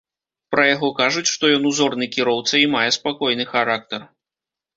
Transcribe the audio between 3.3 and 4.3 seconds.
характар.